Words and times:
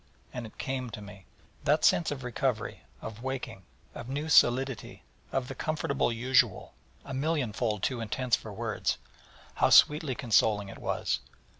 and 0.33 0.47
it 0.47 0.57
came 0.57 0.89
to 0.89 0.99
me. 0.99 1.27
That 1.63 1.85
sense 1.85 2.09
of 2.09 2.23
recovery, 2.23 2.81
of 3.03 3.21
waking, 3.21 3.61
of 3.93 4.09
new 4.09 4.29
solidity, 4.29 5.03
of 5.31 5.47
the 5.47 5.53
comfortable 5.53 6.11
usual, 6.11 6.73
a 7.05 7.13
million 7.13 7.53
fold 7.53 7.83
too 7.83 8.01
intense 8.01 8.35
for 8.35 8.51
words 8.51 8.97
how 9.53 9.69
sweetly 9.69 10.15
consoling 10.15 10.69
it 10.69 10.79
was! 10.79 11.19